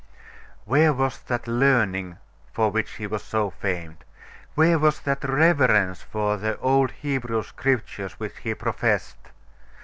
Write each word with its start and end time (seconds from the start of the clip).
Where 0.65 0.93
was 0.93 1.21
that 1.27 1.47
learning 1.47 2.17
for 2.51 2.71
which 2.71 2.93
he 2.93 3.05
was 3.05 3.21
so 3.23 3.51
famed? 3.51 4.03
Where 4.55 4.79
was 4.79 5.01
that 5.01 5.23
reverence 5.23 6.01
for 6.01 6.37
the 6.37 6.57
old 6.57 6.89
Hebrew 6.89 7.43
Scriptures 7.43 8.13
which 8.19 8.39
he 8.39 8.55
professed? 8.55 9.17